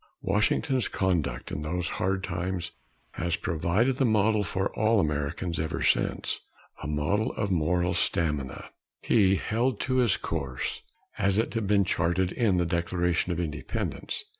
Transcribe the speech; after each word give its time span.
Washington's 0.23 0.87
conduct 0.87 1.51
in 1.51 1.61
those 1.61 1.87
hard 2.01 2.23
times 2.23 2.71
has 3.11 3.35
provided 3.35 3.97
the 3.97 4.03
model 4.05 4.43
for 4.43 4.73
all 4.75 4.99
Americans 4.99 5.59
ever 5.59 5.83
since 5.83 6.39
a 6.81 6.87
model 6.87 7.31
of 7.33 7.51
moral 7.51 7.93
stamina. 7.93 8.71
He 9.03 9.35
held 9.35 9.79
to 9.81 9.97
his 9.97 10.17
course, 10.17 10.81
as 11.19 11.37
it 11.37 11.53
had 11.53 11.67
been 11.67 11.83
charted 11.85 12.31
in 12.31 12.57
the 12.57 12.65
Declaration 12.65 13.31
of 13.31 13.39
Independence. 13.39 14.23